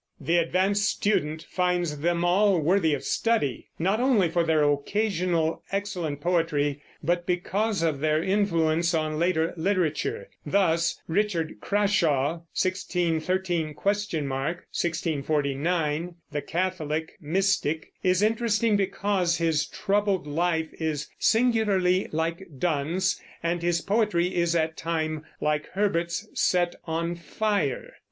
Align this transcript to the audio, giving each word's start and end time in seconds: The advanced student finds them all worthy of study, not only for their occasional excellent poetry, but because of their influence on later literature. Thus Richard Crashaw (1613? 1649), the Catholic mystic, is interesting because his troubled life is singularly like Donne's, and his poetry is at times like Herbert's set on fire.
The 0.19 0.37
advanced 0.37 0.89
student 0.89 1.43
finds 1.47 1.99
them 1.99 2.25
all 2.25 2.59
worthy 2.59 2.95
of 2.95 3.03
study, 3.03 3.67
not 3.77 3.99
only 3.99 4.29
for 4.29 4.43
their 4.43 4.63
occasional 4.63 5.61
excellent 5.71 6.21
poetry, 6.21 6.81
but 7.03 7.27
because 7.27 7.83
of 7.83 7.99
their 7.99 8.23
influence 8.23 8.95
on 8.95 9.19
later 9.19 9.53
literature. 9.57 10.27
Thus 10.43 10.99
Richard 11.07 11.61
Crashaw 11.61 12.41
(1613? 12.57 13.75
1649), 13.75 16.15
the 16.31 16.41
Catholic 16.41 17.11
mystic, 17.21 17.91
is 18.01 18.23
interesting 18.23 18.75
because 18.75 19.37
his 19.37 19.67
troubled 19.67 20.25
life 20.25 20.73
is 20.81 21.11
singularly 21.19 22.07
like 22.11 22.47
Donne's, 22.57 23.21
and 23.43 23.61
his 23.61 23.81
poetry 23.81 24.33
is 24.33 24.55
at 24.55 24.75
times 24.77 25.21
like 25.39 25.67
Herbert's 25.75 26.27
set 26.33 26.73
on 26.87 27.13
fire. 27.15 27.93